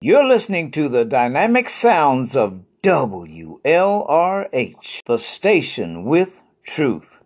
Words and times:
You're 0.00 0.28
listening 0.28 0.70
to 0.72 0.88
the 0.88 1.04
dynamic 1.04 1.68
sounds 1.68 2.36
of 2.36 2.60
WLRH, 2.84 3.60
the 5.06 5.18
station 5.18 6.04
with 6.04 6.34
truth. 6.64 7.16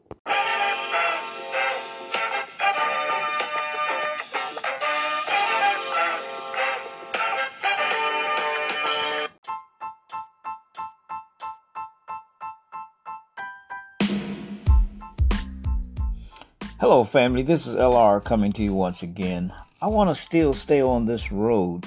Hello, 16.80 17.04
family. 17.04 17.42
This 17.42 17.66
is 17.66 17.74
LR 17.74 18.24
coming 18.24 18.54
to 18.54 18.62
you 18.62 18.72
once 18.72 19.02
again. 19.02 19.52
I 19.82 19.88
want 19.88 20.08
to 20.08 20.14
still 20.14 20.54
stay 20.54 20.80
on 20.80 21.04
this 21.04 21.30
road 21.30 21.84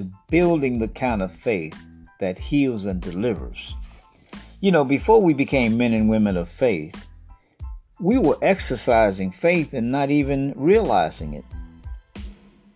to 0.00 0.16
building 0.30 0.78
the 0.78 0.88
kind 0.88 1.22
of 1.22 1.32
faith 1.32 1.78
that 2.20 2.38
heals 2.38 2.86
and 2.86 3.00
delivers. 3.00 3.74
You 4.60 4.72
know, 4.72 4.84
before 4.84 5.20
we 5.20 5.34
became 5.34 5.76
men 5.76 5.92
and 5.92 6.08
women 6.08 6.36
of 6.36 6.48
faith, 6.48 7.06
we 7.98 8.16
were 8.18 8.38
exercising 8.40 9.30
faith 9.30 9.74
and 9.74 9.92
not 9.92 10.10
even 10.10 10.54
realizing 10.56 11.34
it. 11.34 11.44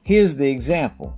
Here's 0.03 0.37
the 0.37 0.51
example. 0.51 1.17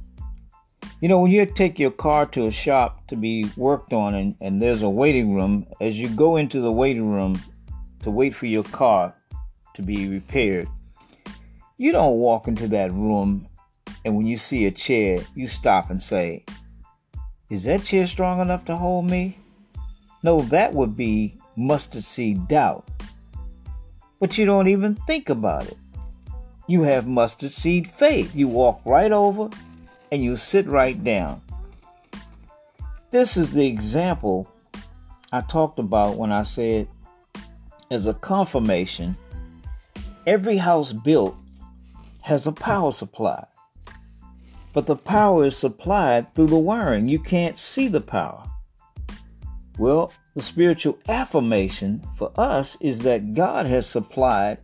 You 1.00 1.08
know, 1.08 1.18
when 1.18 1.32
you 1.32 1.44
take 1.44 1.78
your 1.78 1.90
car 1.90 2.24
to 2.26 2.46
a 2.46 2.52
shop 2.52 3.06
to 3.08 3.16
be 3.16 3.50
worked 3.56 3.92
on 3.92 4.14
and, 4.14 4.36
and 4.40 4.62
there's 4.62 4.82
a 4.82 4.88
waiting 4.88 5.34
room, 5.34 5.66
as 5.80 5.98
you 5.98 6.08
go 6.08 6.36
into 6.36 6.60
the 6.60 6.72
waiting 6.72 7.10
room 7.10 7.40
to 8.02 8.10
wait 8.10 8.34
for 8.34 8.46
your 8.46 8.62
car 8.62 9.12
to 9.74 9.82
be 9.82 10.08
repaired, 10.08 10.68
you 11.78 11.90
don't 11.90 12.16
walk 12.16 12.46
into 12.46 12.68
that 12.68 12.92
room 12.92 13.48
and 14.06 14.14
when 14.14 14.24
you 14.24 14.38
see 14.38 14.66
a 14.66 14.70
chair, 14.70 15.18
you 15.34 15.48
stop 15.48 15.90
and 15.90 16.00
say, 16.00 16.44
Is 17.50 17.64
that 17.64 17.82
chair 17.82 18.06
strong 18.06 18.40
enough 18.40 18.64
to 18.66 18.76
hold 18.76 19.10
me? 19.10 19.36
No, 20.22 20.38
that 20.42 20.72
would 20.72 20.96
be 20.96 21.34
mustard 21.56 22.04
seed 22.04 22.46
doubt. 22.46 22.88
But 24.20 24.38
you 24.38 24.46
don't 24.46 24.68
even 24.68 24.94
think 25.08 25.28
about 25.28 25.66
it. 25.66 25.76
You 26.68 26.82
have 26.82 27.08
mustard 27.08 27.52
seed 27.52 27.90
faith. 27.90 28.32
You 28.32 28.46
walk 28.46 28.80
right 28.84 29.10
over 29.10 29.50
and 30.12 30.22
you 30.22 30.36
sit 30.36 30.68
right 30.68 31.02
down. 31.02 31.42
This 33.10 33.36
is 33.36 33.54
the 33.54 33.66
example 33.66 34.48
I 35.32 35.40
talked 35.40 35.80
about 35.80 36.16
when 36.16 36.30
I 36.30 36.44
said, 36.44 36.86
as 37.90 38.06
a 38.06 38.14
confirmation, 38.14 39.16
every 40.28 40.58
house 40.58 40.92
built 40.92 41.36
has 42.20 42.46
a 42.46 42.52
power 42.52 42.92
supply 42.92 43.44
but 44.76 44.84
the 44.84 44.94
power 44.94 45.46
is 45.46 45.56
supplied 45.56 46.34
through 46.34 46.48
the 46.48 46.58
wiring. 46.58 47.08
You 47.08 47.18
can't 47.18 47.56
see 47.56 47.88
the 47.88 48.02
power. 48.02 48.44
Well, 49.78 50.12
the 50.34 50.42
spiritual 50.42 50.98
affirmation 51.08 52.06
for 52.18 52.30
us 52.36 52.76
is 52.78 52.98
that 52.98 53.32
God 53.32 53.64
has 53.64 53.86
supplied 53.86 54.58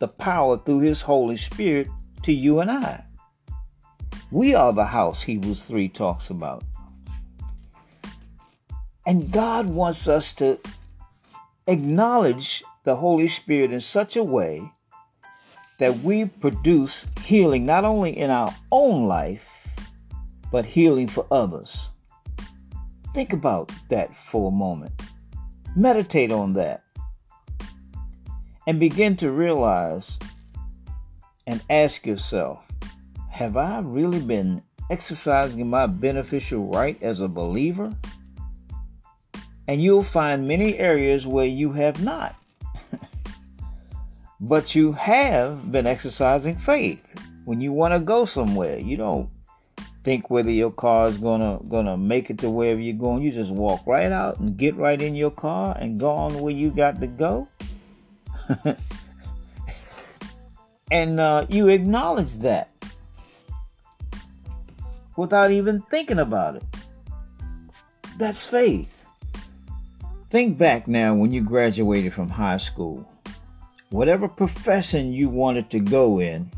the 0.00 0.08
power 0.08 0.56
through 0.56 0.78
His 0.78 1.02
Holy 1.02 1.36
Spirit 1.36 1.88
to 2.22 2.32
you 2.32 2.60
and 2.60 2.70
I. 2.70 3.04
We 4.30 4.54
are 4.54 4.72
the 4.72 4.86
house 4.86 5.24
Hebrews 5.24 5.66
3 5.66 5.90
talks 5.90 6.30
about. 6.30 6.64
And 9.04 9.30
God 9.30 9.66
wants 9.66 10.08
us 10.08 10.32
to 10.32 10.58
acknowledge 11.66 12.64
the 12.84 12.96
Holy 12.96 13.28
Spirit 13.28 13.70
in 13.70 13.82
such 13.82 14.16
a 14.16 14.24
way 14.24 14.72
that 15.78 15.98
we 16.00 16.24
produce 16.24 17.06
healing 17.22 17.66
not 17.66 17.84
only 17.84 18.16
in 18.16 18.30
our 18.30 18.54
own 18.70 19.06
life, 19.06 19.48
but 20.50 20.64
healing 20.64 21.06
for 21.06 21.26
others. 21.30 21.86
Think 23.12 23.32
about 23.32 23.72
that 23.88 24.14
for 24.16 24.48
a 24.48 24.54
moment. 24.54 24.92
Meditate 25.74 26.32
on 26.32 26.54
that. 26.54 26.82
And 28.66 28.80
begin 28.80 29.16
to 29.18 29.30
realize 29.30 30.18
and 31.46 31.62
ask 31.70 32.06
yourself 32.06 32.60
Have 33.30 33.56
I 33.56 33.78
really 33.80 34.20
been 34.20 34.62
exercising 34.90 35.68
my 35.68 35.86
beneficial 35.86 36.66
right 36.66 37.00
as 37.02 37.20
a 37.20 37.28
believer? 37.28 37.94
And 39.68 39.82
you'll 39.82 40.02
find 40.02 40.48
many 40.48 40.78
areas 40.78 41.26
where 41.26 41.46
you 41.46 41.72
have 41.72 42.02
not 42.02 42.36
but 44.40 44.74
you 44.74 44.92
have 44.92 45.70
been 45.72 45.86
exercising 45.86 46.56
faith. 46.56 47.06
When 47.44 47.60
you 47.60 47.72
want 47.72 47.94
to 47.94 48.00
go 48.00 48.24
somewhere, 48.24 48.78
you 48.78 48.96
don't 48.96 49.30
think 50.02 50.30
whether 50.30 50.50
your 50.50 50.70
car 50.70 51.06
is 51.06 51.16
gonna 51.16 51.58
gonna 51.68 51.96
make 51.96 52.30
it 52.30 52.38
to 52.38 52.50
wherever 52.50 52.80
you're 52.80 52.96
going. 52.96 53.22
You 53.22 53.32
just 53.32 53.50
walk 53.50 53.86
right 53.86 54.12
out 54.12 54.38
and 54.38 54.56
get 54.56 54.76
right 54.76 55.00
in 55.00 55.14
your 55.14 55.30
car 55.30 55.76
and 55.78 55.98
go 55.98 56.10
on 56.10 56.40
where 56.40 56.52
you 56.52 56.70
got 56.70 57.00
to 57.00 57.06
go. 57.06 57.48
and 60.90 61.18
uh, 61.18 61.46
you 61.48 61.68
acknowledge 61.68 62.34
that 62.38 62.70
without 65.16 65.50
even 65.50 65.82
thinking 65.82 66.18
about 66.18 66.56
it. 66.56 66.64
That's 68.18 68.44
faith. 68.44 68.92
Think 70.30 70.58
back 70.58 70.88
now 70.88 71.14
when 71.14 71.32
you 71.32 71.40
graduated 71.40 72.12
from 72.12 72.30
high 72.30 72.58
school 72.58 73.08
whatever 73.90 74.28
profession 74.28 75.12
you 75.12 75.28
wanted 75.28 75.70
to 75.70 75.78
go 75.78 76.20
in, 76.20 76.50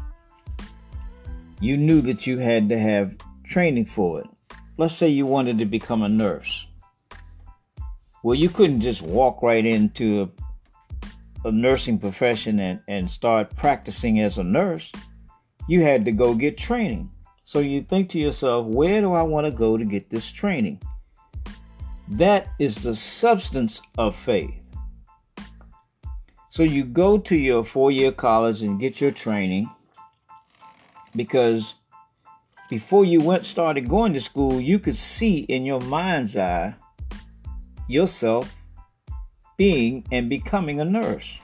you 1.61 1.77
knew 1.77 2.01
that 2.03 2.27
you 2.27 2.39
had 2.39 2.69
to 2.69 2.79
have 2.79 3.17
training 3.45 3.87
for 3.87 4.21
it. 4.21 4.27
Let's 4.77 4.95
say 4.95 5.09
you 5.09 5.27
wanted 5.27 5.59
to 5.59 5.65
become 5.65 6.03
a 6.03 6.09
nurse. 6.09 6.67
Well, 8.23 8.35
you 8.35 8.49
couldn't 8.49 8.81
just 8.81 9.03
walk 9.03 9.43
right 9.43 9.65
into 9.65 10.31
a, 11.45 11.49
a 11.49 11.53
nursing 11.53 11.99
profession 11.99 12.61
and, 12.61 12.81
and 12.89 13.11
start 13.11 13.55
practicing 13.57 14.21
as 14.21 14.39
a 14.39 14.45
nurse. 14.45 14.91
You 15.69 15.83
had 15.83 16.05
to 16.05 16.13
go 16.13 16.35
get 16.35 16.57
training. 16.57 17.11
So 17.45 17.61
you 17.61 17.83
think 17.83 18.11
to 18.11 18.19
yourself, 18.19 18.67
where 18.67 19.01
do 19.01 19.13
I 19.13 19.23
want 19.23 19.47
to 19.47 19.51
go 19.51 19.77
to 19.77 19.85
get 19.85 20.11
this 20.11 20.31
training? 20.31 20.81
That 22.09 22.49
is 22.59 22.77
the 22.77 22.95
substance 22.95 23.81
of 23.97 24.15
faith. 24.17 24.55
So 26.59 26.65
you 26.65 26.83
go 26.83 27.19
to 27.19 27.37
your 27.37 27.63
four 27.63 27.93
year 27.93 28.11
college 28.11 28.63
and 28.63 28.81
get 28.81 29.01
your 29.01 29.13
training 29.13 29.71
because 31.15 31.75
before 32.69 33.05
you 33.05 33.21
went 33.21 33.47
started 33.47 33.89
going 33.89 34.13
to 34.15 34.21
school, 34.21 34.61
you 34.61 34.81
could 34.81 34.97
see 34.97 35.39
in 35.39 35.65
your 35.65 35.81
mind's 35.83 36.37
eye 36.37 36.75
yourself 37.87 38.57
being 39.57 40.05
and 40.11 40.29
becoming 40.29 40.81
a 40.81 40.85
nurse. 40.85 41.39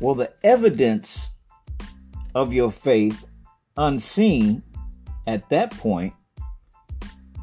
Well, 0.00 0.14
the 0.14 0.32
evidence 0.42 1.28
of 2.34 2.54
your 2.54 2.72
faith 2.72 3.26
unseen 3.76 4.62
at 5.26 5.50
that 5.50 5.70
point 5.72 6.14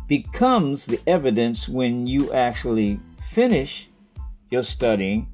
becomes 0.08 0.88
the 0.88 1.00
evidence 1.06 1.70
when 1.70 2.08
you 2.08 2.34
actually 2.34 3.00
finish 3.30 3.88
your 4.50 4.64
studying 4.64 5.28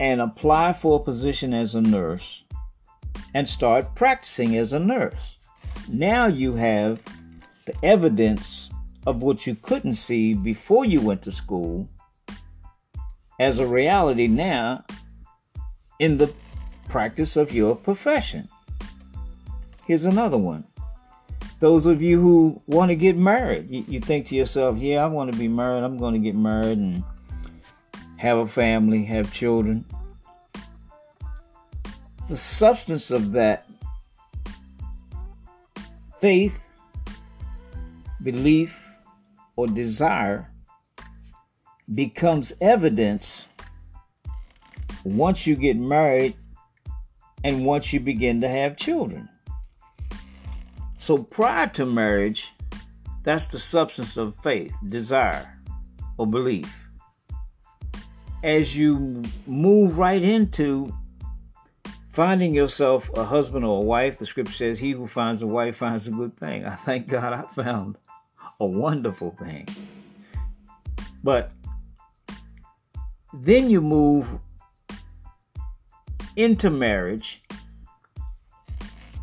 and 0.00 0.20
apply 0.20 0.72
for 0.72 0.98
a 0.98 1.02
position 1.02 1.54
as 1.54 1.74
a 1.74 1.80
nurse 1.80 2.42
and 3.32 3.48
start 3.48 3.94
practicing 3.94 4.56
as 4.56 4.72
a 4.72 4.78
nurse. 4.78 5.38
Now 5.88 6.26
you 6.26 6.54
have 6.54 7.00
the 7.66 7.74
evidence 7.82 8.70
of 9.06 9.22
what 9.22 9.46
you 9.46 9.54
couldn't 9.54 9.94
see 9.94 10.34
before 10.34 10.84
you 10.84 11.00
went 11.00 11.22
to 11.22 11.32
school 11.32 11.88
as 13.38 13.58
a 13.58 13.66
reality 13.66 14.26
now 14.26 14.84
in 15.98 16.18
the 16.18 16.32
practice 16.88 17.36
of 17.36 17.52
your 17.52 17.74
profession. 17.74 18.48
Here's 19.86 20.04
another 20.04 20.38
one. 20.38 20.64
Those 21.60 21.86
of 21.86 22.02
you 22.02 22.20
who 22.20 22.62
want 22.66 22.90
to 22.90 22.96
get 22.96 23.16
married, 23.16 23.70
you, 23.70 23.84
you 23.88 24.00
think 24.00 24.26
to 24.28 24.34
yourself, 24.34 24.76
yeah, 24.78 25.02
I 25.02 25.06
want 25.06 25.32
to 25.32 25.38
be 25.38 25.48
married, 25.48 25.82
I'm 25.82 25.98
going 25.98 26.14
to 26.14 26.20
get 26.20 26.34
married 26.34 26.78
and 26.78 27.04
have 28.24 28.38
a 28.38 28.46
family, 28.46 29.04
have 29.04 29.30
children. 29.34 29.84
The 32.30 32.38
substance 32.38 33.10
of 33.10 33.32
that 33.32 33.66
faith, 36.22 36.58
belief, 38.22 38.74
or 39.56 39.66
desire 39.66 40.50
becomes 41.94 42.50
evidence 42.62 43.44
once 45.04 45.46
you 45.46 45.54
get 45.54 45.76
married 45.76 46.34
and 47.44 47.66
once 47.66 47.92
you 47.92 48.00
begin 48.00 48.40
to 48.40 48.48
have 48.48 48.78
children. 48.78 49.28
So 50.98 51.18
prior 51.18 51.66
to 51.74 51.84
marriage, 51.84 52.48
that's 53.22 53.48
the 53.48 53.58
substance 53.58 54.16
of 54.16 54.32
faith, 54.42 54.72
desire, 54.88 55.58
or 56.16 56.26
belief 56.26 56.74
as 58.44 58.76
you 58.76 59.22
move 59.46 59.96
right 59.96 60.22
into 60.22 60.94
finding 62.12 62.54
yourself 62.54 63.10
a 63.16 63.24
husband 63.24 63.64
or 63.64 63.82
a 63.82 63.84
wife, 63.84 64.18
the 64.18 64.26
scripture 64.26 64.52
says, 64.52 64.78
He 64.78 64.90
who 64.90 65.06
finds 65.06 65.40
a 65.40 65.46
wife 65.46 65.78
finds 65.78 66.06
a 66.06 66.10
good 66.10 66.36
thing. 66.38 66.66
I 66.66 66.76
thank 66.76 67.08
God 67.08 67.32
I 67.32 67.42
found 67.54 67.96
a 68.60 68.66
wonderful 68.66 69.34
thing. 69.40 69.66
But 71.22 71.52
then 73.32 73.70
you 73.70 73.80
move 73.80 74.28
into 76.36 76.68
marriage, 76.68 77.42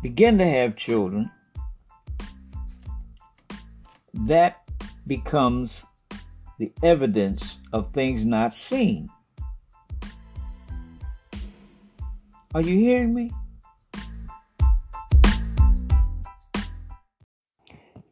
begin 0.02 0.36
to 0.38 0.46
have 0.46 0.76
children. 0.76 1.30
That 4.14 4.68
becomes 5.06 5.84
the 6.62 6.72
evidence 6.86 7.58
of 7.72 7.92
things 7.92 8.24
not 8.24 8.54
seen. 8.54 9.10
Are 12.54 12.60
you 12.60 12.78
hearing 12.78 13.12
me? 13.12 13.32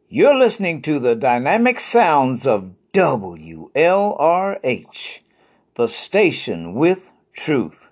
You're 0.08 0.36
listening 0.36 0.82
to 0.82 0.98
the 0.98 1.14
dynamic 1.14 1.78
sounds 1.78 2.44
of 2.44 2.72
WLRH, 2.92 3.70
the 5.76 5.86
station 5.86 6.74
with 6.74 7.04
truth. 7.32 7.86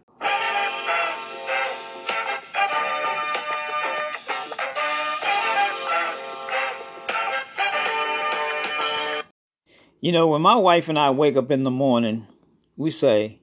You 10.00 10.12
know, 10.12 10.28
when 10.28 10.42
my 10.42 10.54
wife 10.54 10.88
and 10.88 10.96
I 10.96 11.10
wake 11.10 11.36
up 11.36 11.50
in 11.50 11.64
the 11.64 11.72
morning, 11.72 12.28
we 12.76 12.92
say, 12.92 13.40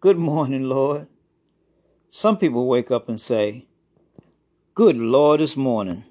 Good 0.00 0.16
morning, 0.16 0.62
Lord. 0.62 1.06
Some 2.08 2.38
people 2.38 2.66
wake 2.66 2.90
up 2.90 3.10
and 3.10 3.20
say, 3.20 3.66
Good 4.74 4.96
Lord, 4.96 5.40
this 5.40 5.54
morning. 5.54 6.04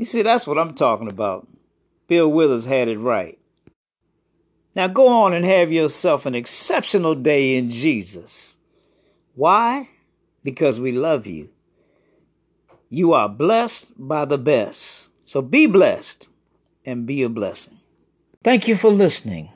You 0.00 0.06
see, 0.06 0.22
that's 0.22 0.46
what 0.46 0.56
I'm 0.56 0.72
talking 0.72 1.10
about. 1.10 1.46
Bill 2.08 2.32
Withers 2.32 2.64
had 2.64 2.88
it 2.88 2.96
right. 2.96 3.38
Now 4.74 4.88
go 4.88 5.08
on 5.08 5.34
and 5.34 5.44
have 5.44 5.70
yourself 5.70 6.24
an 6.24 6.34
exceptional 6.34 7.14
day 7.14 7.54
in 7.54 7.68
Jesus. 7.68 8.56
Why? 9.34 9.90
Because 10.42 10.80
we 10.80 10.90
love 10.90 11.26
you. 11.26 11.50
You 12.88 13.12
are 13.12 13.28
blessed 13.28 13.88
by 13.98 14.24
the 14.24 14.38
best. 14.38 15.08
So 15.26 15.42
be 15.42 15.66
blessed 15.66 16.30
and 16.86 17.04
be 17.04 17.22
a 17.22 17.28
blessing. 17.28 17.76
Thank 18.42 18.68
you 18.68 18.76
for 18.76 18.90
listening. 18.90 19.50